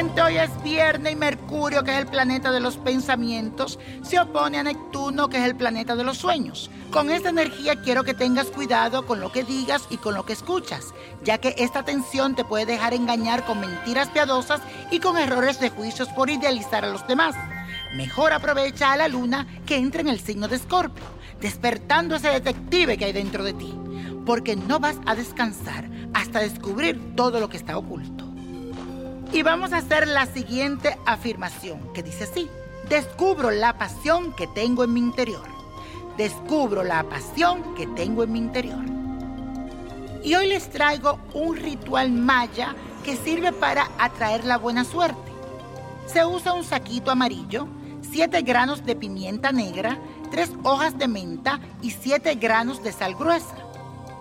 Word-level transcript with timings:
Nuevamente 0.00 0.22
hoy 0.22 0.38
es 0.38 0.62
viernes 0.62 1.12
y 1.12 1.16
Mercurio, 1.16 1.84
que 1.84 1.90
es 1.90 1.98
el 1.98 2.06
planeta 2.06 2.50
de 2.52 2.60
los 2.60 2.76
pensamientos, 2.76 3.78
se 4.02 4.18
opone 4.18 4.58
a 4.58 4.62
Neptuno, 4.62 5.28
que 5.28 5.36
es 5.36 5.44
el 5.44 5.56
planeta 5.56 5.94
de 5.94 6.04
los 6.04 6.16
sueños. 6.16 6.70
Con 6.90 7.10
esta 7.10 7.28
energía 7.28 7.82
quiero 7.82 8.02
que 8.02 8.14
tengas 8.14 8.46
cuidado 8.46 9.04
con 9.04 9.20
lo 9.20 9.30
que 9.30 9.44
digas 9.44 9.86
y 9.90 9.98
con 9.98 10.14
lo 10.14 10.24
que 10.24 10.32
escuchas, 10.32 10.94
ya 11.22 11.38
que 11.38 11.54
esta 11.58 11.84
tensión 11.84 12.34
te 12.34 12.44
puede 12.44 12.64
dejar 12.64 12.94
engañar 12.94 13.44
con 13.44 13.60
mentiras 13.60 14.08
piadosas 14.08 14.62
y 14.90 15.00
con 15.00 15.18
errores 15.18 15.60
de 15.60 15.68
juicios 15.68 16.08
por 16.08 16.30
idealizar 16.30 16.84
a 16.84 16.90
los 16.90 17.06
demás. 17.06 17.34
Mejor 17.94 18.32
aprovecha 18.32 18.92
a 18.92 18.96
la 18.96 19.08
luna 19.08 19.46
que 19.66 19.76
entra 19.76 20.00
en 20.00 20.08
el 20.08 20.20
signo 20.20 20.48
de 20.48 20.56
Escorpio, 20.56 21.04
despertando 21.40 22.16
ese 22.16 22.30
detective 22.30 22.96
que 22.96 23.04
hay 23.04 23.12
dentro 23.12 23.44
de 23.44 23.52
ti, 23.52 23.78
porque 24.24 24.56
no 24.56 24.78
vas 24.78 24.96
a 25.04 25.14
descansar 25.14 25.90
hasta 26.14 26.38
descubrir 26.38 27.14
todo 27.16 27.40
lo 27.40 27.50
que 27.50 27.56
está 27.56 27.76
oculto. 27.76 28.29
Y 29.32 29.42
vamos 29.42 29.72
a 29.72 29.76
hacer 29.76 30.08
la 30.08 30.26
siguiente 30.26 30.98
afirmación 31.06 31.92
que 31.92 32.02
dice 32.02 32.24
así. 32.24 32.50
Descubro 32.88 33.52
la 33.52 33.78
pasión 33.78 34.32
que 34.32 34.48
tengo 34.48 34.82
en 34.82 34.92
mi 34.92 34.98
interior. 34.98 35.46
Descubro 36.16 36.82
la 36.82 37.04
pasión 37.04 37.76
que 37.76 37.86
tengo 37.86 38.24
en 38.24 38.32
mi 38.32 38.40
interior. 38.40 38.84
Y 40.24 40.34
hoy 40.34 40.48
les 40.48 40.68
traigo 40.68 41.20
un 41.32 41.56
ritual 41.56 42.10
maya 42.10 42.74
que 43.04 43.16
sirve 43.16 43.52
para 43.52 43.88
atraer 43.98 44.44
la 44.44 44.58
buena 44.58 44.84
suerte. 44.84 45.30
Se 46.06 46.24
usa 46.24 46.52
un 46.52 46.64
saquito 46.64 47.12
amarillo, 47.12 47.68
7 48.10 48.42
granos 48.42 48.84
de 48.84 48.96
pimienta 48.96 49.52
negra, 49.52 49.96
3 50.32 50.50
hojas 50.64 50.98
de 50.98 51.06
menta 51.06 51.60
y 51.80 51.92
7 51.92 52.34
granos 52.34 52.82
de 52.82 52.90
sal 52.90 53.14
gruesa. 53.14 53.69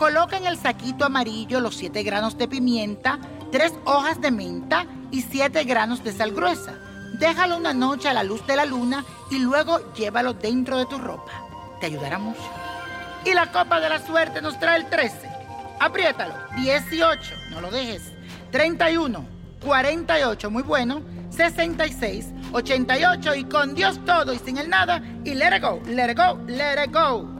Coloca 0.00 0.38
en 0.38 0.46
el 0.46 0.56
saquito 0.56 1.04
amarillo 1.04 1.60
los 1.60 1.76
7 1.76 2.02
granos 2.02 2.38
de 2.38 2.48
pimienta, 2.48 3.18
3 3.52 3.74
hojas 3.84 4.18
de 4.18 4.30
menta 4.30 4.86
y 5.10 5.20
7 5.20 5.62
granos 5.64 6.02
de 6.02 6.10
sal 6.10 6.32
gruesa. 6.32 6.72
Déjalo 7.18 7.58
una 7.58 7.74
noche 7.74 8.08
a 8.08 8.14
la 8.14 8.24
luz 8.24 8.46
de 8.46 8.56
la 8.56 8.64
luna 8.64 9.04
y 9.30 9.38
luego 9.40 9.92
llévalo 9.92 10.32
dentro 10.32 10.78
de 10.78 10.86
tu 10.86 10.96
ropa. 10.96 11.30
Te 11.80 11.86
ayudará 11.88 12.18
mucho. 12.18 12.40
Y 13.26 13.34
la 13.34 13.52
copa 13.52 13.78
de 13.78 13.90
la 13.90 13.98
suerte 13.98 14.40
nos 14.40 14.58
trae 14.58 14.78
el 14.78 14.88
13. 14.88 15.16
Apriétalo. 15.80 16.32
18, 16.56 17.34
no 17.50 17.60
lo 17.60 17.70
dejes. 17.70 18.10
31, 18.52 19.22
48, 19.62 20.50
muy 20.50 20.62
bueno. 20.62 21.02
66, 21.28 22.28
88 22.52 23.34
y 23.34 23.44
con 23.44 23.74
Dios 23.74 24.02
todo 24.06 24.32
y 24.32 24.38
sin 24.38 24.56
el 24.56 24.70
nada. 24.70 25.02
Y 25.26 25.34
let 25.34 25.54
it 25.54 25.62
go, 25.62 25.78
let 25.84 26.10
it 26.10 26.16
go, 26.16 26.40
let 26.46 26.82
it 26.82 26.90
go. 26.90 27.39